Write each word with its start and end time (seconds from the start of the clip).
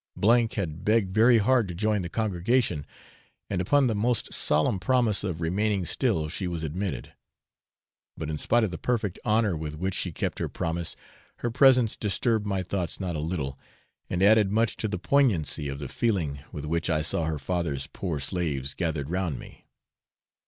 S 0.19 0.53
had 0.55 0.83
begged 0.83 1.13
very 1.13 1.37
hard 1.37 1.67
to 1.67 1.75
join 1.75 2.01
the 2.01 2.09
congregation, 2.09 2.87
and 3.51 3.61
upon 3.61 3.85
the 3.85 3.93
most 3.93 4.33
solemn 4.33 4.79
promise 4.79 5.23
of 5.23 5.41
remaining 5.41 5.85
still 5.85 6.27
she 6.27 6.47
was 6.47 6.63
admitted; 6.63 7.13
but 8.17 8.27
in 8.27 8.39
spite 8.39 8.63
of 8.63 8.71
the 8.71 8.79
perfect 8.79 9.19
honour 9.23 9.55
with 9.55 9.75
which 9.75 9.93
she 9.93 10.11
kept 10.11 10.39
her 10.39 10.49
promise, 10.49 10.95
her 11.45 11.51
presence 11.51 11.95
disturbed 11.95 12.47
my 12.47 12.63
thoughts 12.63 12.99
not 12.99 13.15
a 13.15 13.19
little, 13.19 13.59
and 14.09 14.23
added 14.23 14.51
much 14.51 14.75
to 14.77 14.87
the 14.87 14.97
poignancy 14.97 15.67
of 15.69 15.77
the 15.77 15.87
feeling 15.87 16.39
with 16.51 16.65
which 16.65 16.89
I 16.89 17.03
saw 17.03 17.25
her 17.25 17.37
father's 17.37 17.85
poor 17.85 18.19
slaves 18.19 18.73
gathered 18.73 19.11
round 19.11 19.37
me. 19.37 19.65